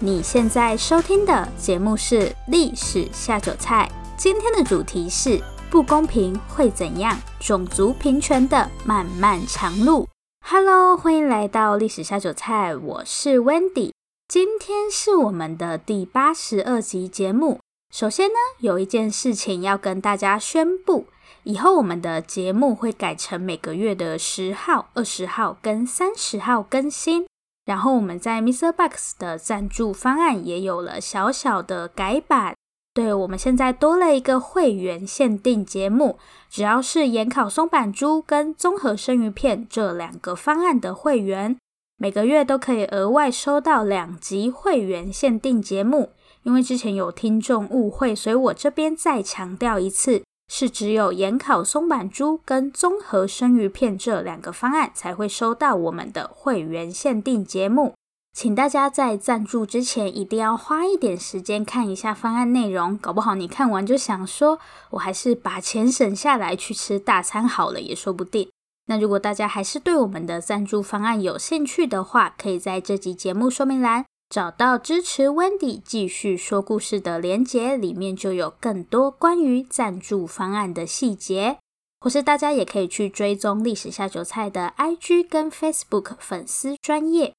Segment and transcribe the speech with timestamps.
[0.00, 7.18] 你现在收听的节目是《历史下酒菜》，今天的主题是不公平会怎样？
[7.40, 10.06] 种族平权的漫漫长路。
[10.46, 13.90] Hello，欢迎来到《历史下酒菜》，我是 Wendy。
[14.28, 17.58] 今天是我们的第八十二集节目。
[17.92, 21.06] 首先呢，有一件事情要跟大家宣布，
[21.42, 27.26] 以后我们的节目会改成每个月的十号、二十号跟三十号更新。
[27.68, 32.54] 然后我们在 Mister Box 的赞助方案也有了小小的改版，
[32.94, 41.58] 对，我们现在多了一个会员限定节目，只要是盐烤松阪猪跟综合生鱼片这两个方案的会员，
[41.98, 46.12] 每个月都可以额外收到两集会员限定节目。
[46.44, 50.22] 因为之前有听众误会，所以我这边再强调一次。
[50.48, 57.94] 是只有盐烤松阪猪跟综合生鱼片这两个方案才会收到我们的会员限定节目，
[58.32, 64.58] 请大家在赞助之前一定要花一点时间看一下方案内容，搞不好你看完就想说，
[64.90, 68.48] 我还是把钱省下来去吃大餐好了，也说不定。
[68.86, 74.06] 那如果大家还是对我们的赞助方案有兴趣的话，可以在这集节目说明栏。
[74.28, 81.58] 找到支持 Wendy 继续说故事的连结，里面就有更多关于赞助方案的细节。
[82.00, 87.32] 或是大家也可以去追踪历史下酒菜的 IG 跟 Facebook 粉丝专业。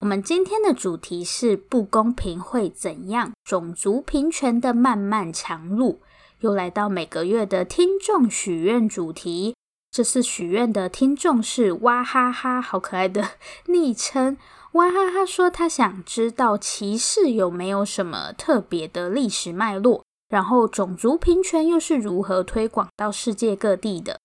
[0.00, 3.32] 我们今天的主题是不公平会怎样？
[3.44, 6.00] 种族平权的漫漫长路，
[6.40, 9.54] 又来到每个月的听众许愿主题。
[9.92, 13.30] 这次许愿的听众是哇哈哈，好可爱的
[13.66, 14.36] 昵称。
[14.72, 24.18] 娃哈哈说他想知道歧视有没有什么特别的历史脉络，然后种族平权又是如何推广到世界各地的？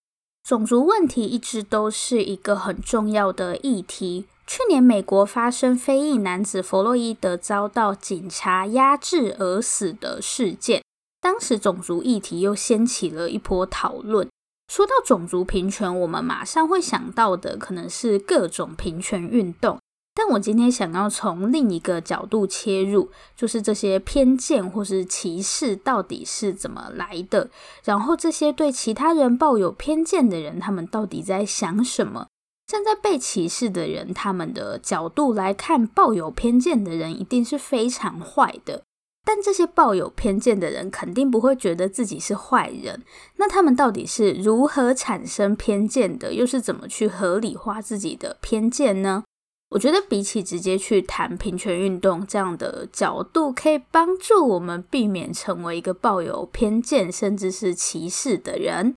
[0.46, 4.26] 种族问题一直都是一个很重要的议题。
[4.46, 10.82] 去年美国发生非裔男子弗洛伊德遭到警察压制而死的事件，
[11.20, 14.30] 当时种族议题又掀起了一波讨论。
[14.72, 19.78] 说到种族平权，我们马上会想到的可能是各种平权运动。
[20.20, 27.52] 但我今天想要从另一个角度切入，就是这些偏见或是歧视到底是怎么来的？
[27.84, 32.30] 然后这些对其他人抱有偏见的人，他们到底在想什么？
[32.66, 38.82] 站在被歧视的人他们的角度来看，抱有偏见的人一定是非常坏的。
[39.24, 43.04] 但这些抱有偏见的人肯定不会觉得自己是坏人。
[43.36, 46.34] 那他们到底是如何产生偏见的？
[46.34, 49.24] 又是怎么去合理化自己的偏见呢？
[49.70, 58.96] 我觉得比起直接去谈平权运动这样的角度，可以帮助我们避免成为一个抱有偏见甚至是歧视的人。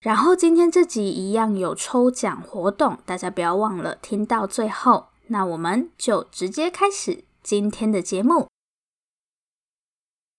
[0.00, 5.08] 然后今天这集一样有抽奖活动，大家不要忘了听到最后。
[5.28, 8.48] 那我们就直接开始今天的节目。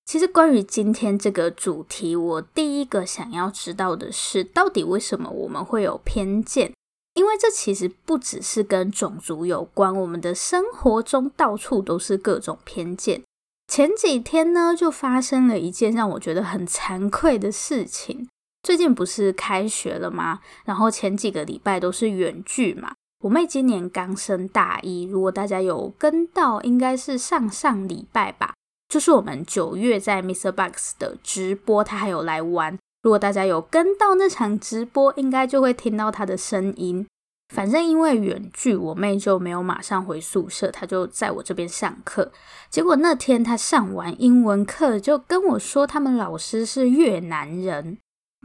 [0.05, 6.73] 其实关于今天这个主题，我第一个想要知道的是，到底为什么我们会有偏见？
[7.13, 13.21] 因为这其实不只是跟种族有关，我们的生活中到处都是各种偏见。
[13.67, 18.27] 前几天呢，就发生了一件让我觉得很惭愧的事情。
[18.63, 20.39] 最近不是开学了吗？
[20.65, 22.93] 然后前几个礼拜都是远距嘛。
[23.23, 28.53] 我妹今年刚升大一，如果大家有跟到，应该是上上礼拜吧，
[28.89, 30.51] 就是我们九月在 Mr.
[30.51, 32.77] Box 的直播，她还有来玩。
[33.01, 37.07] 如果大家有跟到那场直播，应该就会听到他的声音。
[37.53, 42.31] 反正因为远距，我妹就没有马上回宿舍，她就在我这边上课。
[42.69, 47.97] 结果那天她上完英文课，就跟我说他们老师是越南人。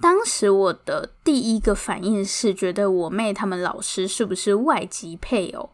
[0.02, 5.70] 当时我的第一个反应是觉得我妹他们老师是不是外籍配偶？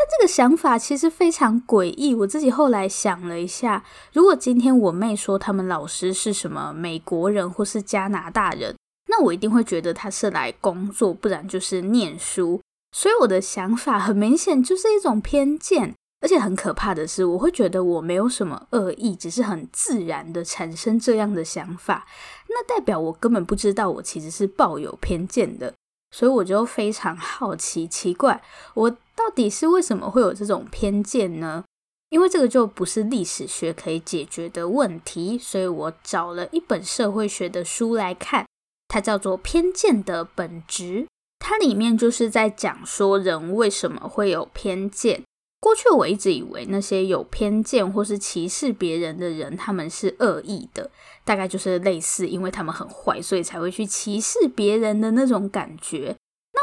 [0.00, 2.14] 但这个想法其实非常诡异。
[2.14, 3.84] 我自己后来想了一下，
[4.14, 8.74] 如果今天我妹说他们老师是什么美国人或是加拿大人，
[9.08, 12.62] 那我一定会觉得他是来工作，不然就是念书。
[12.96, 22.06] 所以我的想法很明显就是一种偏见，而且很可怕的是，我会觉得我没有什么恶意，只是很自然的产生这样的想法。
[22.48, 25.74] 那代表我根本不知道我其实是抱有偏见的。
[26.12, 28.42] 所以我就非常好奇，奇怪，
[28.74, 31.62] 我到底是为什么会有这种偏见呢？
[32.08, 38.46] 因为这个就不是历史学可以解决的问题，所以我找了一本社会学的书来看，
[38.88, 41.02] 它叫做《偏见的本质》，
[41.38, 45.22] 它里面就是在讲说人为什么会有偏见。
[45.60, 50.90] 过去我一直以为那些有偏见或是歧视别人的人，他们是恶意的，
[51.22, 56.16] 大概就是类似因为他们很坏，所以才会去歧视别人的那种感觉。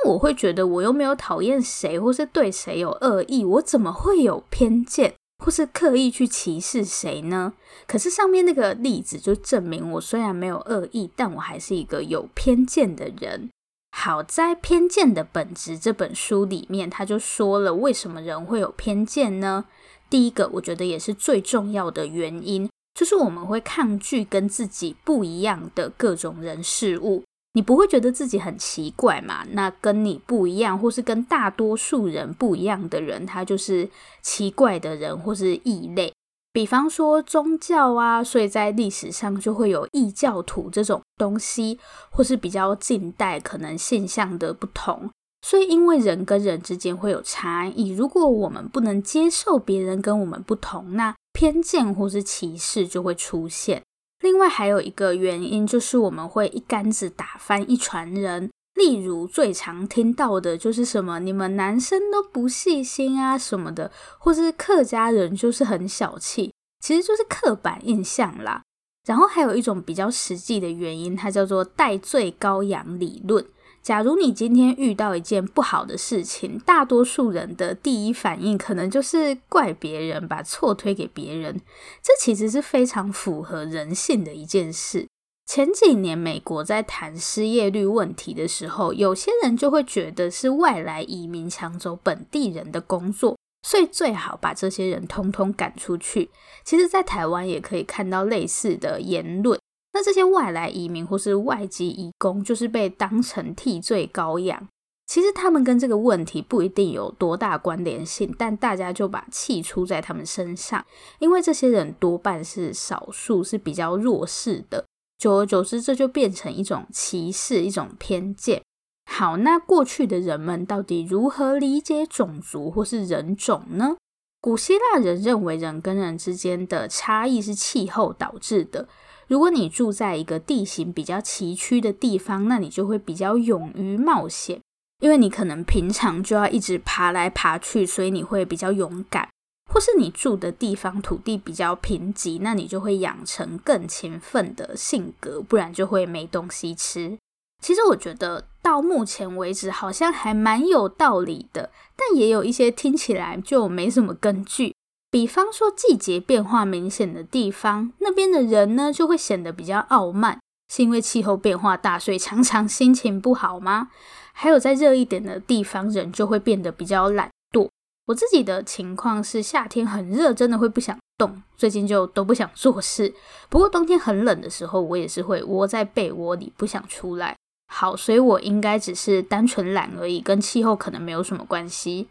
[0.07, 5.13] 我会觉得我又没有讨厌谁或是对谁有恶意，我怎么会有偏见？
[5.43, 7.53] 或是刻意去歧视谁呢？
[7.85, 13.49] 可是上面那个例子就证明，我虽然没有恶意，但我还是一个有偏见的人。
[13.95, 19.65] 好在《偏见的本质》这本书里面，他就说了为什么人会有偏见呢？
[20.09, 27.23] 第一个，我觉得也是最重要的原因，就是我们会抗拒跟自己不一样的各种人事物。
[27.57, 29.43] 你不会觉得自己很奇怪嘛？
[29.53, 33.89] 那跟你不一样，或是跟大多数人不一样的人，他就是
[34.21, 36.13] 奇怪的人，或是异类。
[36.53, 41.79] 比方说宗教啊，所以在历史上就会有异教徒这种东西，
[42.11, 45.09] 或是比较近代可能现象的不同。
[45.41, 53.81] 所以因为人跟人之间会有差异，如果我们不能接受别人跟我们不同，那偏见或是歧视就会出现。
[54.27, 58.49] 另外还有一个原因，就是我们会一竿子打翻一船人。
[58.73, 63.89] 例如最常听到的就是什么，你们男生都不细心啊什么的，
[64.19, 68.61] 或是客家人就是很小气，其实就是刻板印象啦。
[69.05, 73.45] 然后还有一种比较实际的原因，它叫做戴罪羔羊理论。
[73.81, 81.61] 假如你今天遇到一件不好的事情，大多数人的第一反应可能就是怪别人，把错推给别人，
[82.03, 85.07] 这其实是非常符合人性的一件事。
[85.45, 96.29] 前几年，美国在谈失业率问题的时候，有些人就会觉得是外来移民抢走本地人的工作，所以最好把这些人通通赶出去。
[96.65, 99.57] 其实，在台湾也可以看到类似的言论。
[99.97, 104.67] 那这些外来移民或是外籍移工，就是被当成替罪羔羊。
[105.07, 110.85] 其实他们跟这个问题不一定有多大关联性，但大家就把气出在他们身上，
[111.17, 114.85] 因为这些人多半是少数，是比较弱势的。
[115.17, 118.61] 久而久之，这就变成一种歧视，一种偏见。
[119.09, 123.95] 好，那过去的人们到底如何理解种族或是人种呢？
[124.39, 128.87] 古希腊人认为人跟人之间的差异是气候导致的。
[129.27, 134.61] 如果你住在一个地形比较崎岖的地方，那你就会比较勇于冒险，
[135.01, 139.27] 因为你可能平常就要一直爬来爬去，所以你会比较勇敢。
[139.69, 147.17] 或是你住的地方土地比较贫瘠，那你就会养成更勤奋的性格，不然就会没东西吃。
[147.61, 154.73] 其实我觉得到目前为止好像还蛮有道理的，但也有一些听起来就没什么根据。
[155.09, 160.39] 比方说，季节变化明显的地方，那边的人呢就会显得比较傲慢，
[160.73, 163.89] 是因为气候变化大，所以常常心情不好吗？
[164.33, 167.69] 还有在热一点的地方，人就会变得比较懒惰。
[168.07, 173.13] 我自己的情况是，夏天很热，真的会不想动，最近就都不想做事。
[173.49, 177.35] 不过冬天很冷的时候，我也是会窝在被窝里不想出来。
[177.73, 182.07] 好，所以我应该只是单纯懒而已，跟气候可能没有什么关系。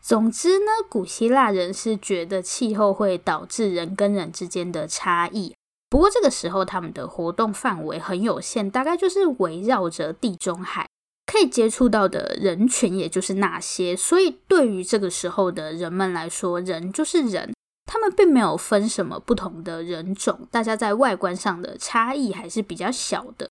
[0.00, 5.54] 总之呢，古希腊人是觉得气候会导致人跟人之间的差异。
[5.90, 10.86] 不过这个时候他们的活动范围很有限，大概就是围绕着地中海，
[11.26, 13.96] 可以接触到的人群也就是那些。
[13.96, 17.54] 所以对于这个时候的人们来说，人就是人，
[17.86, 23.48] 他们并没有分什么不同的人种，大家在外观上的差异还是比较小的。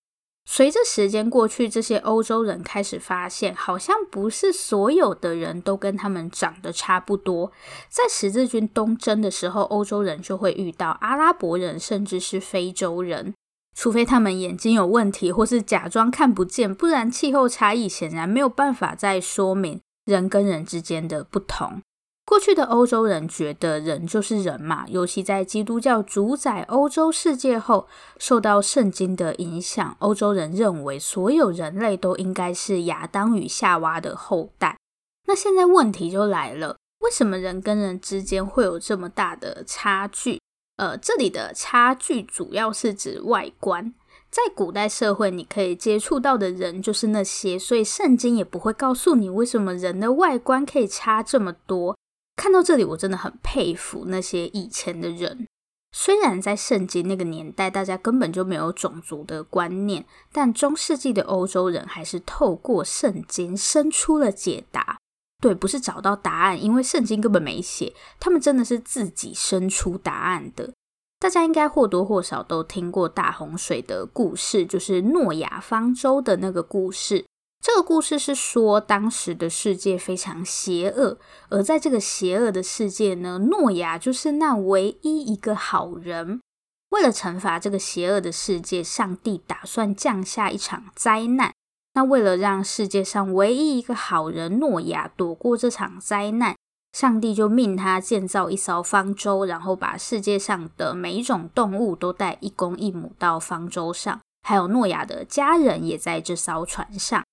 [0.49, 7.51] 随着时间过去，这些欧洲人开始发现，好像不是所有的人都跟他们长得差不多。
[7.89, 13.33] 在十字军东征的时候，欧洲人就会遇到阿拉伯人，甚至是非洲人，
[13.75, 21.81] 除非他们眼睛有问题，或是假装看不见，不然气候差异显然没有办法再说明人跟人之间的不同。
[22.27, 27.87] 过去的欧洲人觉得人就是人嘛，尤其在基督教主宰欧洲世界后，
[28.19, 34.77] 受到圣经的影响，欧洲人认为所有人类都应该是亚当与夏娃的后代。
[35.27, 40.41] 那现在问题就来了，为什么人跟人之间会有这么大的差距？
[40.75, 43.93] 呃，这里的差距主要是指外观。
[44.29, 51.95] 在古代社会，你可以接触到的人就是那些，所以圣经也不会告诉你为什么人的外观可以差这么多。
[52.37, 55.45] 看到这里，我真的很佩服那些以前的人。
[55.91, 64.97] 虽然在圣经那个年代，大家根本就没有种族的观念，但中世纪的欧洲人还是透过圣经生出了解答。
[65.41, 70.71] 对，不是找到答案，因为圣经根本没写，他们真的是自己生出答案的。
[71.19, 77.25] 大家应该或多或少都听过大洪水的故事，就是诺亚方舟的那个故事。
[77.61, 81.17] 这个故事是说，当时的世界非常邪恶，
[81.49, 86.39] 而在这个邪恶的世界呢，诺亚就是那唯一一个好人。
[86.91, 91.51] 为了惩罚这个邪恶的世界，上帝打算降下一场灾难。
[91.95, 96.55] 那为了让世界上唯一一个好人诺亚躲过这场灾难，
[96.93, 107.23] 上帝就命他建造一艘方舟，然后把世界上的每一种动物都带一公一母到方舟上，还有诺亚的家人也在这艘船上。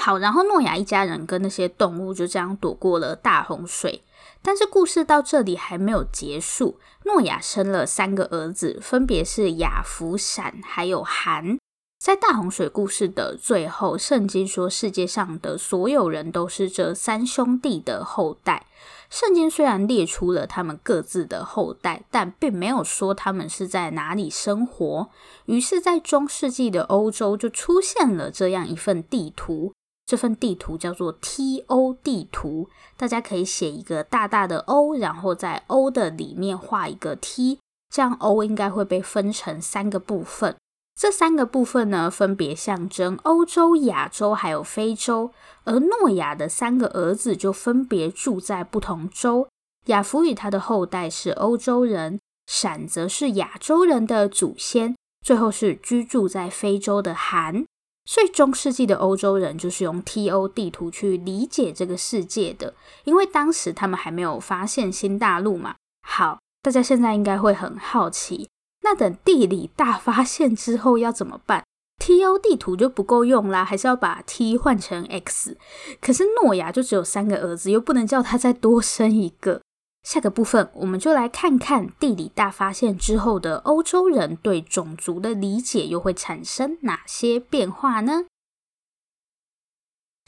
[0.00, 4.04] 好，然后诺亚一家人跟那些动物就这样躲过了大洪水。
[4.40, 11.58] 但是故事到这里还没有结束，诺亚生了三个儿子，分别是雅弗、闪还有含。
[11.98, 18.66] 在大洪水故事的最后，圣经说世界上的所有人都是这三兄弟的后代。
[19.10, 25.08] 圣经虽然列出了他们各自的后代，但并没有说他们是在哪里生活。
[25.46, 29.72] 于是，在中世纪的欧洲就出现了这样一份地图，
[30.08, 31.92] 这份地图叫做 T.O.
[32.02, 32.70] 地图。
[32.96, 37.58] 大家可以写一个大大的 O，然后在 O 的里面画一个 T，
[37.94, 40.56] 这样 O 应该会被分成三个部分。
[40.98, 45.30] 这三个部分呢，分别象征欧洲、亚洲还有非洲，
[45.64, 49.46] 而诺亚的三个儿子就分别住在不同洲。
[49.88, 57.66] 亚弗与他的后代是欧洲人，闪则是亚洲人的祖先，最后是居住在非洲的含。
[58.08, 62.72] 所以中世纪的欧洲人就是用 TO 地图去理解这个世界的，
[63.04, 65.74] 因为当时他们还没有发现新大陆嘛。
[66.08, 68.48] 好，大家现在应该会很好奇。
[68.80, 71.62] 那等地理大发现之后要怎么办
[72.02, 75.58] ？TO 地图就不够用啦，还是要把 T 换成 X？
[76.00, 79.60] 可是诺亚就只有三个儿子，又不能叫他再多生一个。
[80.02, 88.24] 下个部分我们就来看看地理大发现之后的欧洲人对种族的理解又会产生哪些变化呢？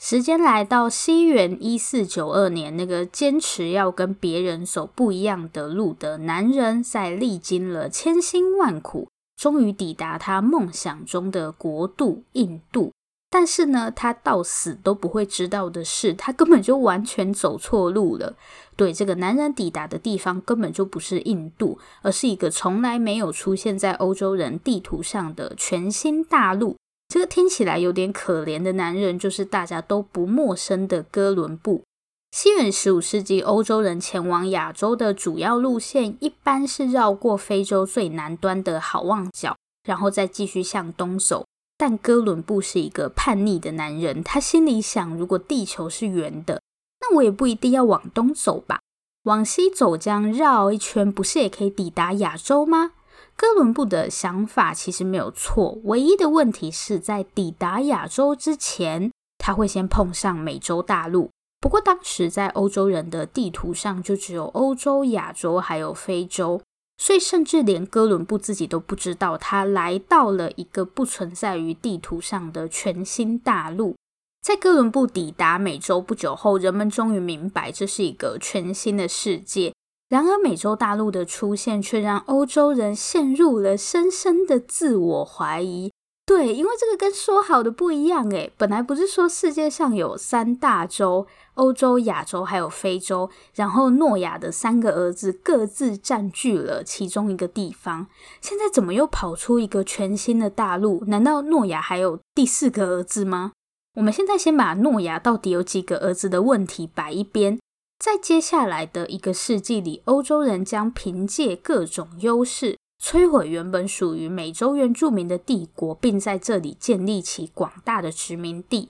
[0.03, 12.91] 时间来到西元一四九二年，那个坚持要跟别人走不一样的路的男人，在历经了千辛万苦，终于抵达他梦想中的国度——印度。
[13.29, 18.35] 但是呢，他到死都不会知道的是，他根本就完全走错路了。
[18.75, 26.77] 对，这个男人抵达的地方根本就不是印度，而是一个从来没有出现在欧洲人地图上的全新大陆。
[27.07, 31.83] 这个听起来有点可怜的男人，就是大家都不陌生的哥伦布。
[32.31, 41.45] 西元十五世纪，欧洲人前往亚洲的主要路线，一般是绕过非洲最南端的好望角，然后再继续向东走。
[41.77, 46.61] 但哥伦布是一个叛逆的男人，他心里想：如果地球是圆的，
[47.01, 48.79] 那我也不一定要往东走吧？
[49.23, 52.93] 往西走，这样绕一圈，不是也可以抵达亚洲吗？
[53.35, 61.29] 哥伦布的想法其实没有错，唯一的问题是在抵达亚洲之前，他会先碰上美洲大陆。
[61.59, 66.61] 不过当时在欧洲人的地图上就只有欧洲、亚洲还有非洲，
[66.97, 73.95] 所以甚至连哥伦布自己都不知道他来到了一个不存在于地图上的全新大陆。
[74.41, 79.71] 在哥伦布抵达美洲不久后，人们终于明白这是一个全新的世界。
[80.09, 85.91] 然而，美洲大陆的出现却让欧洲人陷入了深深的自我怀疑。
[86.25, 98.07] 对，因为这个跟说好的不一样诶，本来不是说世界上有三大洲，欧洲、亚洲还有非洲，然后诺亚的三个儿子各自占据了其中一个地方。
[98.41, 101.03] 现在怎么又跑出一个全新的大陆？
[101.05, 103.51] 难道诺亚还有第四个儿子吗？
[103.95, 107.59] 我们现在先把诺亚到底有几个儿子的问题摆一边。
[107.99, 118.89] 在接下来的一个世纪里，欧洲人将凭借各种优势摧毁原本属于美洲原住民的帝国，并在这里建立起广大的殖民地。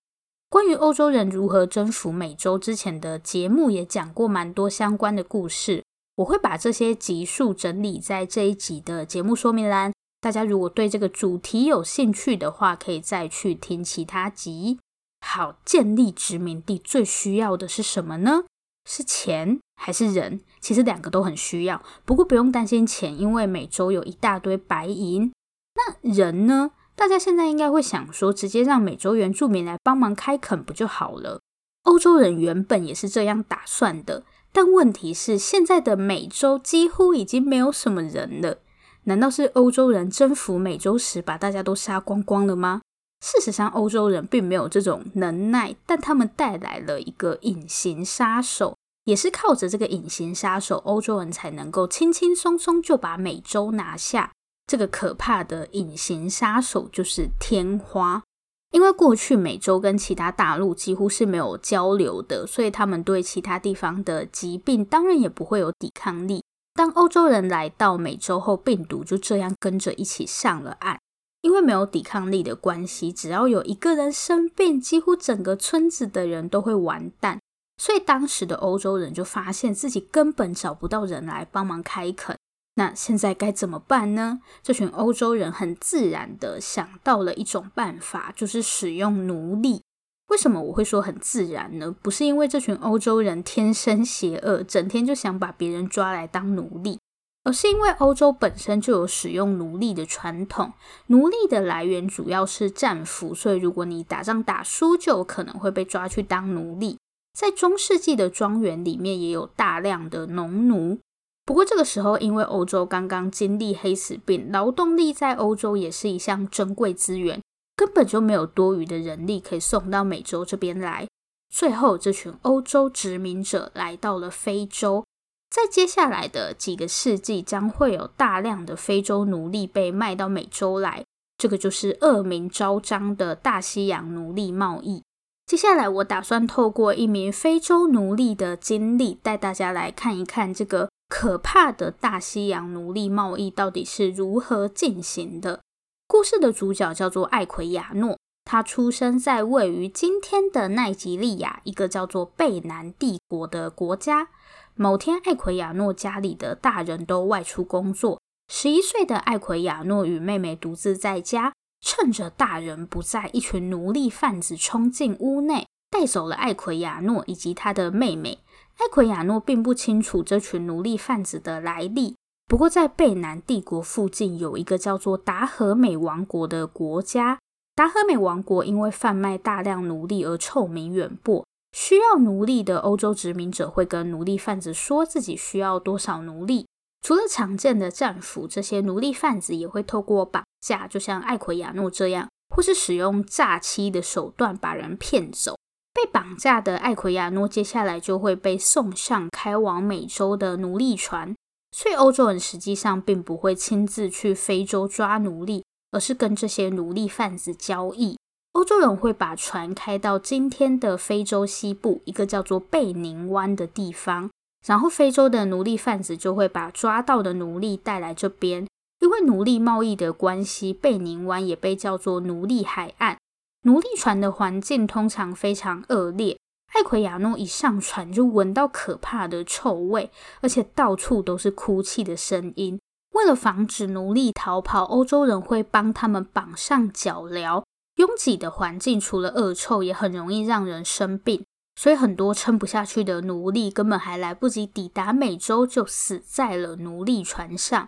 [0.49, 5.83] 关于欧洲人如何征服美洲，之前的节目也讲过蛮多相关的故事。
[6.17, 9.91] 我会把这些集数整理在这一集的节目说明栏。
[10.21, 14.77] 大家如果对这个主题有兴趣的话，可以再去听其他集。
[15.21, 18.43] 好，建立殖民地最需要的是什么呢？
[18.89, 20.41] 是钱还是人？
[20.59, 25.31] 其实两个都很需要，不过不用担心钱，因为美洲有一大堆白银。
[25.75, 26.71] 那人呢？
[26.95, 31.39] 大家现在应该会想说，直接让美洲原住民来帮忙开垦不就好了？
[31.83, 38.59] 欧洲人原本也是这样打算的，但问题是，现在的美洲几乎已经没有什么人了。
[39.05, 42.81] 难道是欧洲人征服美洲时把大家都杀光光了吗？
[43.21, 48.75] 事实上，欧洲人并没有这种能耐，但他们带来了一个隐形杀手，
[49.05, 54.31] 也是靠着这个隐形杀手，欧洲人才能够轻轻松松就把美洲拿下。
[54.65, 58.23] 这个可怕的隐形杀手就是天花。
[58.71, 66.41] 因为过去美洲跟其他大陆几乎是没有交流的，所以他们对其他地方的疾病当然也不会有抵抗力。
[66.73, 70.97] 当欧洲人来到美洲后，病毒就这样跟着一起上了岸。
[71.41, 77.39] 因为没有抵抗力的关系，只要有一个人生病，几乎整个村子的人都会完蛋。
[77.77, 82.37] 所以当时的欧洲人就发现自己根本找不到人来帮忙开垦。
[82.75, 84.39] 那现在该怎么办呢？
[84.61, 89.81] 这群欧洲人很自然地想到了一种办法，就是使用奴隶。
[90.27, 91.93] 为什么我会说很自然呢？
[92.01, 96.99] 不是因为这群欧洲人天生邪恶，整天就想把别人抓来当奴隶，
[97.43, 100.73] 而是因为欧洲本身就有使用奴隶的传统。
[101.07, 106.97] 奴隶的来源主要是战俘，所以如果你打仗打输，就有可能会被抓去当奴隶。
[107.33, 110.99] 在中世纪的庄园里面，也有大量的农奴。
[111.45, 117.41] 不过这个时候，因为欧洲刚刚经历黑死病，劳动力在欧洲也是一项珍贵资源。
[117.75, 121.07] 根本就没有多余的人力可以送到美洲这边来。
[121.49, 125.03] 最后，这群欧洲殖民者来到了非洲。
[125.51, 131.03] 在接下来的几个世纪，将会有大量的非洲奴隶被卖到美洲来。
[131.37, 135.03] 这个就是恶名昭彰的大西洋奴隶贸易。
[135.45, 145.59] 接下来，我打算透过一名非洲奴隶的经历，带大家来看一看这个可怕的大西洋奴隶贸易到底是如何进行的。
[146.07, 154.29] 故事的主角叫做艾奎亚诺，他出生在位于今天的奈及利亚一个叫做贝南帝国的国家。
[154.75, 161.53] 某天，艾奎亚诺家里的大人都外出工作，十一岁的艾奎亚诺与妹妹独自在家。
[161.83, 168.39] 趁着大人不在，一群奴隶贩子冲进屋内，带走了艾奎亚诺以及他的妹妹。
[168.77, 172.15] 艾奎亚诺并不清楚这群奴隶贩子的来历。
[172.47, 177.39] 不过，在贝南帝国附近有一个叫做达和美王国的国家。
[177.73, 181.43] 达和美王国因为贩卖大量奴隶而臭名远播。
[181.71, 186.67] 需要奴隶的欧洲殖民者会跟奴隶贩子说自己需要多少奴隶。
[187.01, 195.55] 除了常见的战俘，这些奴隶贩子也会透过绑架，就像艾奎亚诺这样，或是使用诈欺的手段把人骗走。
[195.93, 201.35] 被绑架的艾奎亚诺接下来就会被送上开往美洲的奴隶船。
[201.75, 208.17] 所以欧洲人实际上并不会亲自去非洲抓奴隶，而是跟这些奴隶贩子交易。
[208.53, 214.29] 欧洲人会把船开到今天的非洲西部一个叫做贝宁湾的地方，
[214.65, 218.67] 然后非洲的奴隶贩子就会把抓到的奴隶带来这边。
[218.99, 223.17] 因为奴隶贸易的关系，贝宁湾也被叫做奴隶海岸。
[223.63, 226.37] 奴隶船的环境通常非常恶劣。
[226.73, 230.11] 艾奎亚诺一上船就闻到可怕的臭味，
[230.41, 232.79] 而且到处都是哭泣的声音。
[233.13, 237.63] 为了防止奴隶逃跑，欧洲人会帮他们绑上脚镣。
[238.01, 247.87] 拥挤的环境除了恶臭，也很容易让人生病，所以很多撑不下去的奴隶根本还来不及抵达美洲，就死在了奴隶船上。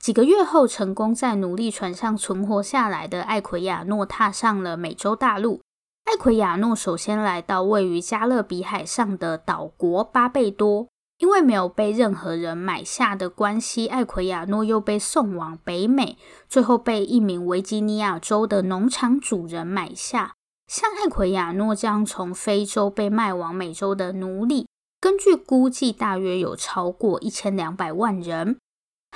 [0.00, 5.60] 几个月后，成功在奴隶船上存活下来的艾奎亚诺踏上了美洲大陆。
[6.06, 10.88] 艾奎亚诺首先来到位于加勒比海上的岛国巴贝多，
[11.22, 20.32] 因为没有被任何人买下的关系，艾奎亚诺又被送往北美，最后被一名维吉尼亚州的农场主人买下。
[20.66, 24.66] 像艾奎亚诺这样从非洲被卖往美洲的奴隶，
[25.00, 28.58] 根据估计，大约有超过一千两百万人。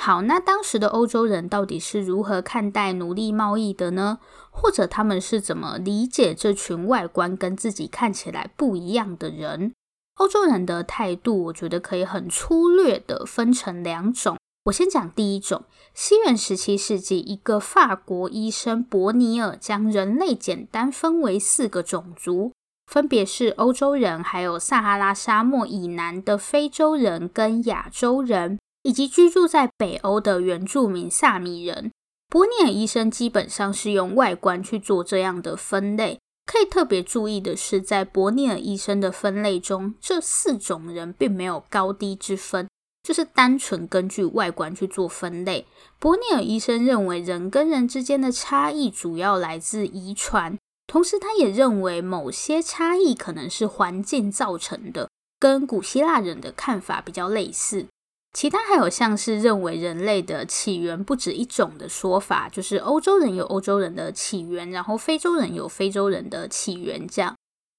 [0.01, 4.21] 好，那当时的欧洲人到底是如何看待奴隶贸易的呢？
[4.53, 9.73] 或者他们是怎么理解这群外观跟自己看起来不一样的人？
[10.17, 14.37] 欧洲人的态度，我觉得可以很粗略的分成两种。
[14.65, 22.53] 我先讲第一种：西元十七世纪，一个法国医生伯尼尔将人类简单分为四个种族，
[22.91, 28.59] 分别是欧洲人，还有撒哈拉沙漠以南的非洲人跟亚洲人。
[28.83, 31.91] 以及居住在北欧的原住民萨米人，
[32.29, 36.21] 伯尼尔医生基本上是用外观去做这样的分类。
[36.47, 42.69] 可以特别注意的是，在伯尼尔医生的分类中，这四种人并没有高低之分，
[43.03, 45.67] 就是单纯根据外观去做分类。
[45.99, 50.57] 伯尼尔医生认为，人跟人之间的差异主要来自遗传，
[50.87, 57.87] 同时他也认为某些差异可能是环境造成的，跟古希腊人的看法比较类似。
[58.37, 67.09] 其他还有像是认为人类的起源不止一种的说法，就是欧洲人有欧洲人的起源，然后非洲人有非洲人的起源。
[67.09, 67.35] 这样，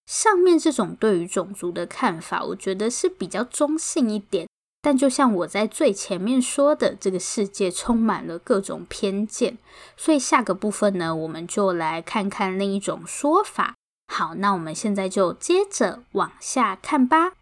[0.07, 4.47] 上面这种对于种族的看法，我觉得是比较中性一点。
[4.81, 9.59] 但就像我在最前面说的，这个世界充满了各种偏见，
[9.95, 13.75] 所以下个部分呢，我们就来看看另一种说法。
[14.11, 17.33] 好，那我们现在就接着往下看吧。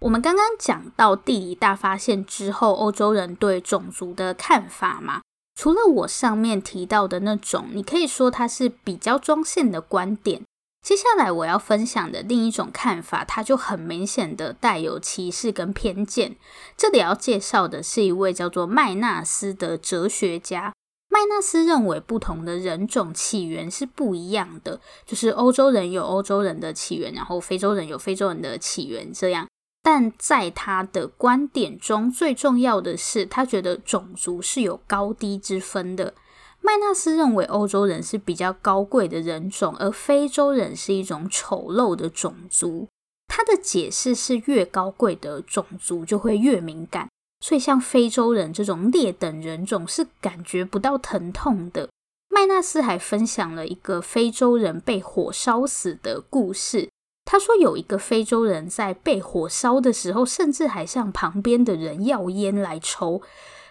[0.00, 5.20] 我们刚刚讲到地理大发现之后，欧洲人对种族的看法嘛，
[5.54, 10.42] 除了我上面提到的那种，你可以说它是比较中性的观点。
[10.82, 16.36] 接下来我要分享的另一种看法，它就很明显的带有歧视跟偏见。
[16.78, 20.72] 这里要介绍的是一位叫做麦纳斯的哲学家。
[21.10, 29.46] 麦纳斯认为，不同的人种起源是不一样的，就是欧洲人有欧洲人的起源，然后非洲人有非洲人的起源，这样。
[29.82, 36.14] 但在他的观点中，最重要的是，他觉得种族是有高低之分的。
[36.60, 42.86] 麦纳斯认为欧洲人是比较高贵的人种，而非洲人是一种丑陋的种族。
[43.26, 47.08] 他的解释是，越高贵的种族就会越敏感，
[47.40, 51.88] 所以像非洲人这种劣等人种是感觉不到疼痛的。
[52.28, 56.89] 麦纳斯还分享了一个非洲人被火烧死的故事。
[57.32, 63.22] 他说，有一个非洲人在被火烧的时候，甚至还向旁边的人要烟来抽。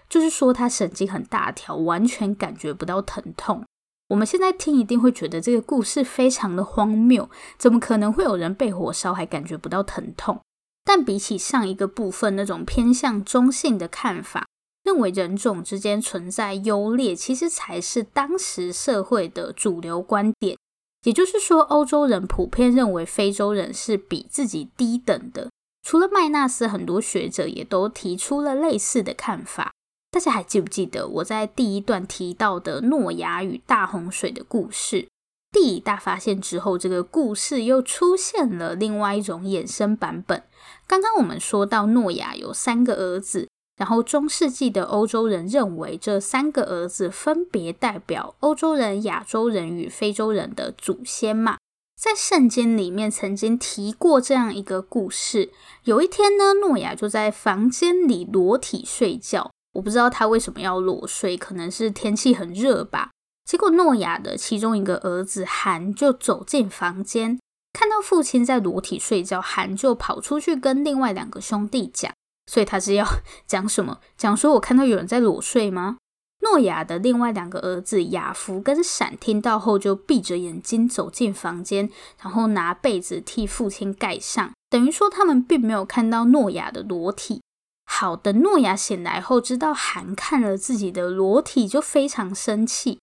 [0.08, 3.66] 就是说，他神经很大条，完全感觉不到疼痛。
[4.08, 10.40] 我们现在听一定会觉得这个故事非常的荒谬，怎么可能会有人被火烧还感觉不到疼痛？
[10.86, 14.48] 但比起上一个部分那种偏向中性的看法，
[14.86, 20.58] 认为人种之间存在优劣，其实才是当时社会的主流观点。
[21.04, 25.50] 也就是说，欧洲人普遍认为非洲人是比自己低等的。
[25.82, 29.72] 除了麦纳斯，很多学者也都提出了类似的看法。
[30.12, 35.08] 大家还记不记得我在第一段提到的诺亚与大洪水的故事？
[35.52, 40.44] 地理大发现之后，这个故事又出现了另外一种衍生版本。
[40.86, 43.48] 刚刚我们说到诺亚有三个儿子，
[43.80, 51.58] 然后中世纪的欧洲人认为这三个儿子分别代表欧洲人、亚洲人与非洲人的祖先嘛。
[51.98, 55.52] 在圣经里面曾经提过这样一个故事：
[55.86, 59.50] 有一天呢，诺亚就在房间里裸体睡觉。
[59.74, 63.12] 我不知道他为什么要裸睡，可能是天气很热吧。
[63.46, 67.40] 结果诺亚的其中一个儿子韩就走进房间，
[67.72, 72.12] 看到父亲在裸体睡觉，韩就跑出去跟另外两个兄弟讲。
[72.50, 73.06] 所以他是要
[73.46, 74.00] 讲什么？
[74.18, 75.98] 讲说我看到有人在裸睡吗？
[76.42, 87.44] 诺亚的另外两个儿子雅弗跟闪听到后就闭着眼睛走进房间，然后拿被子替父亲盖上，等于说他们并没有看到诺亚的裸体。
[87.86, 92.98] 好的，诺亚醒来后知道韩看了自己的裸体，就非常生气。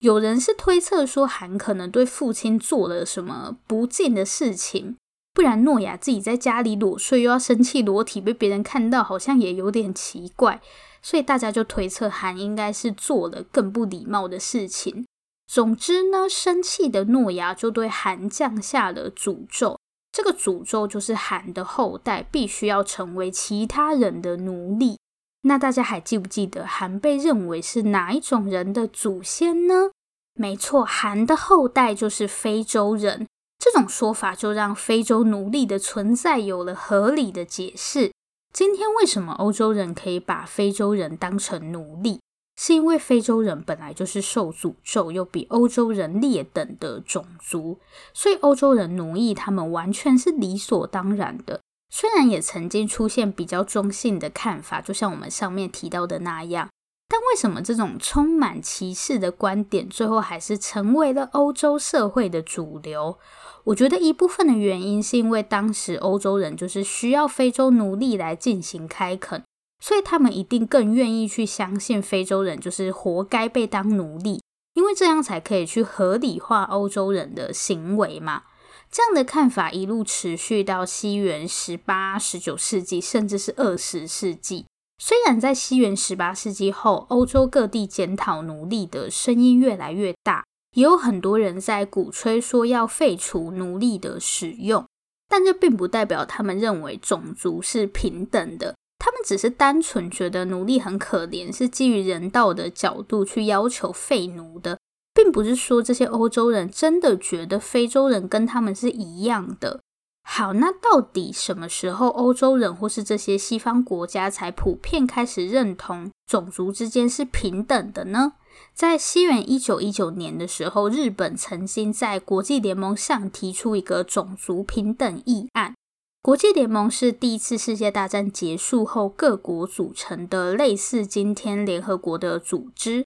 [0.00, 4.96] 有人是推测说韩可能对父亲做了什么不敬的事情，
[5.34, 10.60] 不然诺亚自己在家里裸睡又要生气裸体被别人看到，好像也有点奇怪。
[11.00, 15.04] 所以大家就推测韩应该是做了更不礼貌的事情。
[15.46, 19.78] 总之呢，生气的诺亚就对韩降下了诅咒。
[20.12, 24.98] 这个诅咒就是韩的后代必须要成为其他人的奴隶。
[25.42, 29.90] 那大家还记不记得韩被认为是哪一种人的祖先呢？
[30.34, 33.26] 没错，韩的后代就是非洲人。
[33.64, 38.10] 这种说法就让非洲奴隶的存在有了合理的解释。
[38.52, 42.18] 今天为什么欧洲人可以把非洲人当成奴隶？
[42.56, 47.78] 是因为非洲人本来就是受诅咒又比欧洲人劣等的种族，
[48.12, 51.60] 所以欧洲人奴役他们完全是理所当然的。
[51.88, 56.68] 虽然也曾经出现比较中性的看法，就像我们上面提到的那样，
[57.12, 63.18] 但为什么这种充满歧视的观点最后还是成为了欧洲社会的主流？
[63.64, 69.44] 我觉得一部分的原因是因为当时欧洲人就是需要非洲奴隶来进行开垦。
[69.78, 74.40] 所以他们一定更愿意去相信非洲人就是活该被当奴隶，
[74.72, 78.44] 因为这样才可以去合理化欧洲人的行为嘛。
[78.90, 84.64] 这样的看法一路持续到西元十八、十九世纪，甚至是二十世纪。
[85.04, 90.44] 虽然在西元十八世纪后，欧洲各地检讨奴隶的声音越来越大，
[90.76, 94.86] 也有很多人在鼓吹说要废除奴隶的使用，
[95.28, 98.76] 但这并不代表他们认为种族是平等的。
[99.00, 104.78] 他们只是单纯觉得奴隶很可怜，是基于人道的角度去要求废奴的，
[105.12, 109.80] 并不是说这些欧洲人真的觉得非洲人跟他们是一样的。
[110.24, 118.32] 好，那到底什么时候欧洲人或是这些西方国家才普遍开始认同种族之间是平等的呢？
[118.72, 125.74] 在西元一九一九年的时候，日本曾经在国际联盟上提出一个种族平等议案。
[126.22, 133.04] 国际联盟是第一次世界大战结束后各国组成的类似今天联合国的组织。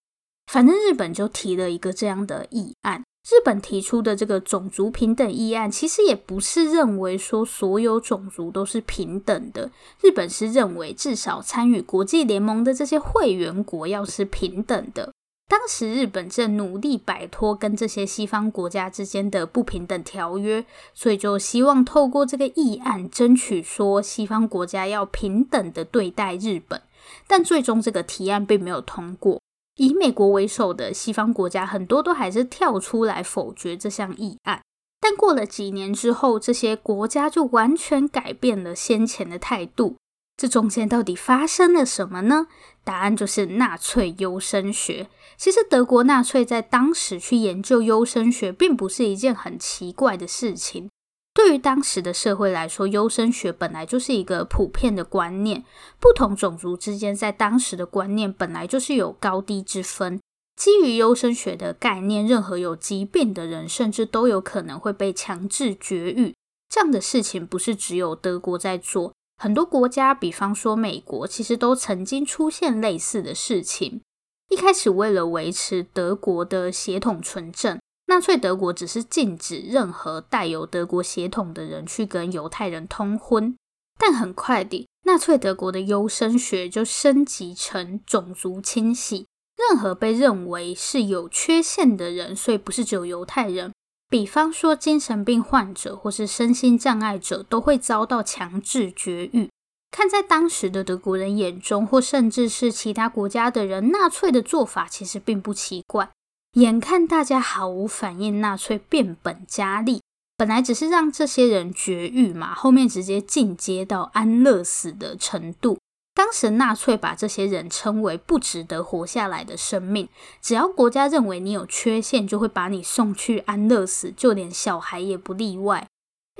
[0.53, 3.03] 反正日本就提了一个这样的议案。
[3.29, 9.69] 日本提出的这个种族平等议案，其实也不是认为说所有种族都是平等的。
[10.01, 15.13] 日本是认为至少参与国际联盟的这些会员国要是平等的。
[15.49, 26.81] 当时日本正努力摆脱跟这些西方国家之间的不平等条约，所以就希望透过这个议案争取说西方国家要平等的对待日本。
[27.29, 29.41] 但最终这个提案并没有通过，
[29.77, 34.61] 以美国为首的西方国家很多都还是跳出来否决这项议案。
[35.01, 39.97] 但过了几年之后，这些国家就完全改变了先前的态度。
[40.37, 42.47] 这中间到底发生了什么呢？
[42.85, 45.09] 答案就是纳粹优生学。
[45.39, 50.91] 其实德国纳粹在当时去研究优生学，并不是一件很奇怪的事情。
[51.37, 55.67] 对于当时的社会来说，优生学本来就是一个普遍的观念。
[56.01, 60.19] 不同种族之间在当时的观念本来就是有高低之分。
[60.57, 66.35] 基于优生学的概念，任何有疾病的人，甚至都有可能会被强制绝育。
[66.71, 69.13] 这样的事情不是只有德国在做。
[69.37, 74.01] 很多国家，比方说美国，其实都曾经出现类似的事情。
[74.49, 83.57] 一开始，为了维持德国的血统纯正，纳粹德国只是禁止任何带有德国血统的人去跟犹太人通婚。
[83.99, 93.73] 但很快地，纳粹德国的优生学就升级成种族清洗，任何被认为是有缺陷的人，所以不是只有犹太人。
[94.09, 99.51] 比方说，精神病患者或是身心障碍者都会遭到强制绝育。
[99.91, 106.11] 看在当时的德国人眼中，或甚至是其他国家的人，纳粹的做法其实并不奇怪。
[106.57, 110.01] 眼看大家毫无反应，纳粹变本加厉，
[110.39, 115.79] 本来只是让这些人绝育嘛，后面直接进阶到安乐死的程度。
[116.15, 120.09] 当时纳粹把这些人称为不值得活下来的生命，
[120.41, 125.87] 只要国家认为你有缺陷，就会把你送去安乐死，就连小孩也不例外。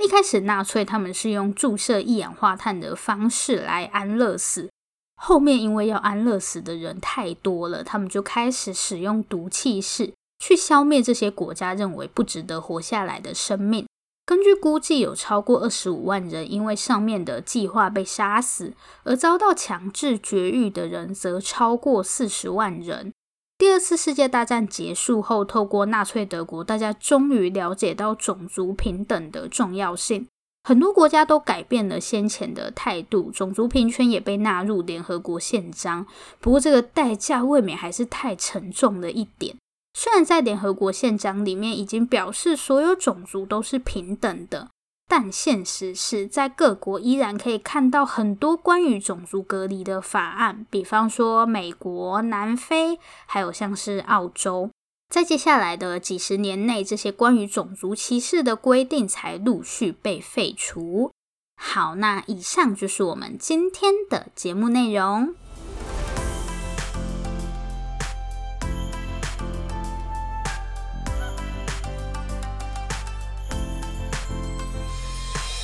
[0.03, 4.71] 一开始纳粹他们是用注射一氧化碳的方式来安乐死，
[5.17, 13.85] 后面因为要安乐死的人太多了，他们就开始使用毒气室去消灭这些国家认为不值得活下来的生命。
[14.25, 23.11] 根据估计，有超过二十五万人因为上面的计划被杀死，而遭到强制绝育的人则超过四十万人。
[23.57, 30.27] 第二次世界大战结束后，透过纳粹德国，大家终于了解到种族平等的重要性，
[30.67, 36.05] 很多国家都改变了先前的态度，种族平权也被纳入联合国宪章。
[36.41, 39.55] 不过，这个代价未免还是太沉重了一点。
[39.93, 44.67] 虽然在联合国宪章里面已经表示所有种族都是平等的，
[45.07, 54.69] 但现实是在各国依然可以看到很多关于种族隔离的法案，比方说美国、南非，还有像是澳洲。
[55.09, 61.11] 在接下来的几十年内，这些关于种族歧视的规定才陆续被废除。
[61.55, 65.33] 好，那以上就是我们今天的节目内容。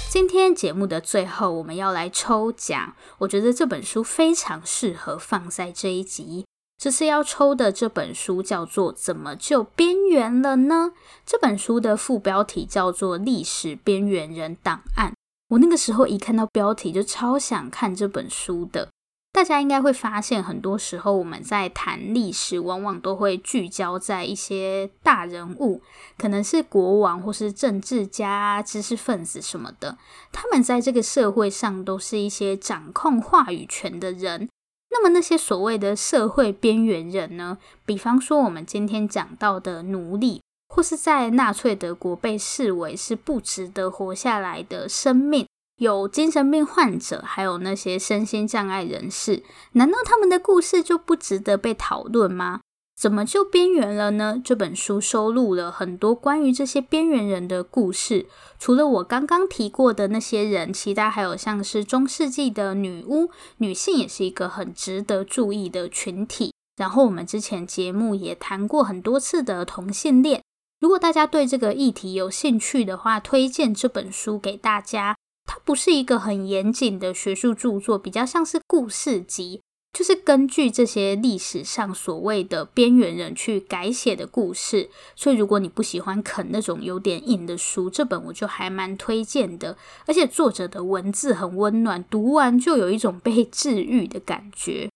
[0.10, 2.96] 今天节目的最后，我们要来抽奖。
[3.18, 6.46] 我觉得这本书非常适合放在这一集。
[6.78, 10.92] 这次要抽的这本书叫做《怎么就边缘了呢》。
[11.26, 15.12] 这本书的副标题叫做《历史边缘人档案》。
[15.50, 18.90] 我那个时候一看到标题，就超想看这本书的。
[19.32, 25.82] 大家应该会发现，很多时候我们在谈历史，往往都会聚焦在一些大人物，
[26.20, 29.98] 可能是国王或是政治家、知识分子什么的。
[30.32, 34.50] 他们在这个社会上都是一些掌控话语权的人。
[34.94, 37.58] 那么那些所谓的社会边缘人呢？
[37.86, 45.48] 比方说我们今天讲到的奴隶，或是在纳粹德国被视为是不值得活下来的生命。
[45.78, 52.62] 有精神病患者，还有那些身心障碍人士，难道他们的故事就不值得被讨论吗？
[53.04, 54.42] 怎么就边缘了呢？
[54.42, 58.28] 这本书收录了很多关于这些边缘人的故事。
[58.58, 66.54] 除了我刚刚提过的那些人，其他还有像是中世纪的女巫，女性也是一个很值得注意的群体。
[66.78, 70.42] 然后我们之前节目也谈过很多次的同性恋。
[70.80, 75.18] 如果大家对这个议题有兴趣的话，推荐这本书给大家。
[75.46, 79.60] 它不是一个很严谨的学术著作，比较像是故事集，
[79.94, 84.90] 就是根据这些历史上所谓的边缘人去改写的故事。
[85.16, 89.78] 所以，如果你不喜欢啃那种有点硬的书，这本我就还蛮推荐的。
[90.08, 94.90] 而且作者的文字很温暖，读完就有一种被治愈的感觉。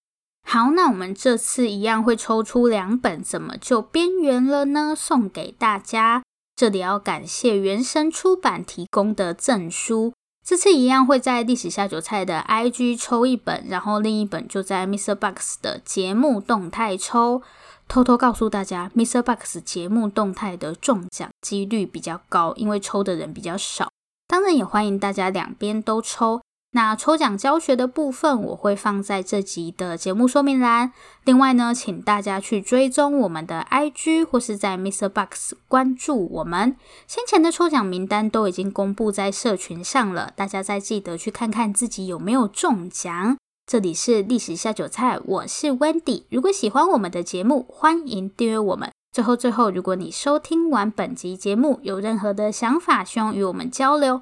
[0.50, 4.96] 好，那我们这次一样会抽出两本，怎么就边缘了呢？
[4.98, 6.24] 送给大家。
[6.56, 10.14] 这里要感谢原神出版提供的赠书。
[10.48, 15.14] 这次一样会在历史下酒菜的 IG 抽一本，然后另一本就在 Mr.
[15.14, 17.42] Box 的节目动态抽。
[17.90, 19.22] 偷偷告诉大家，Mr.
[19.22, 23.90] Box 节目动态的中奖几率比较高，因为抽的人比较少。
[24.26, 26.40] 当然也欢迎大家两边都抽。
[26.78, 30.94] 那抽奖教学的部分，我会放在这集的节目说明栏。
[31.24, 35.10] 另外呢，请大家去追踪我们的 IG，或是在 Mr.
[35.10, 36.76] Box 关注我们。
[37.08, 43.36] 先前的抽奖名单都已经公布在社群上了，大家再记得去看看自己有没有中奖。
[43.66, 46.26] 这里是历史下酒菜，我是 Wendy。
[46.30, 48.92] 如果喜欢我们的节目，欢迎订阅我们。
[49.12, 54.22] 最后最后，如果你收听完本集节目，有任何的想法，希望与我们交流。